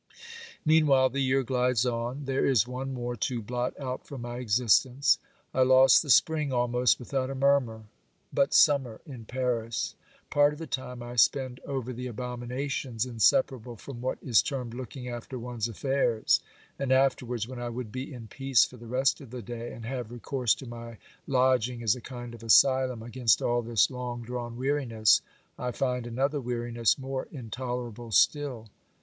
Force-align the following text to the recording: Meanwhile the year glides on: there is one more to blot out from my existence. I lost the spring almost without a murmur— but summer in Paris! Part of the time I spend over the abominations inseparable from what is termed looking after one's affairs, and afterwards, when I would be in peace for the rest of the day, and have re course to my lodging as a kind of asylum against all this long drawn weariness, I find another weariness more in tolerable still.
Meanwhile 0.65 1.11
the 1.11 1.19
year 1.21 1.43
glides 1.43 1.85
on: 1.85 2.25
there 2.25 2.43
is 2.43 2.67
one 2.67 2.91
more 2.91 3.15
to 3.17 3.39
blot 3.39 3.79
out 3.79 4.03
from 4.07 4.21
my 4.21 4.37
existence. 4.37 5.19
I 5.53 5.61
lost 5.61 6.01
the 6.01 6.09
spring 6.09 6.51
almost 6.51 6.97
without 6.97 7.29
a 7.29 7.35
murmur— 7.35 7.83
but 8.33 8.51
summer 8.51 9.01
in 9.05 9.25
Paris! 9.25 9.93
Part 10.31 10.53
of 10.53 10.57
the 10.57 10.65
time 10.65 11.03
I 11.03 11.17
spend 11.17 11.59
over 11.67 11.93
the 11.93 12.07
abominations 12.07 13.05
inseparable 13.05 13.75
from 13.75 14.01
what 14.01 14.17
is 14.23 14.41
termed 14.41 14.73
looking 14.73 15.07
after 15.07 15.37
one's 15.37 15.67
affairs, 15.67 16.39
and 16.79 16.91
afterwards, 16.91 17.47
when 17.47 17.59
I 17.59 17.69
would 17.69 17.91
be 17.91 18.11
in 18.11 18.27
peace 18.27 18.65
for 18.65 18.77
the 18.77 18.87
rest 18.87 19.21
of 19.21 19.29
the 19.29 19.43
day, 19.43 19.71
and 19.71 19.85
have 19.85 20.09
re 20.09 20.17
course 20.17 20.55
to 20.55 20.65
my 20.65 20.97
lodging 21.27 21.83
as 21.83 21.95
a 21.95 22.01
kind 22.01 22.33
of 22.33 22.41
asylum 22.41 23.03
against 23.03 23.39
all 23.39 23.61
this 23.61 23.91
long 23.91 24.23
drawn 24.23 24.57
weariness, 24.57 25.21
I 25.59 25.71
find 25.71 26.07
another 26.07 26.41
weariness 26.41 26.97
more 26.97 27.27
in 27.31 27.51
tolerable 27.51 28.09
still. 28.09 28.67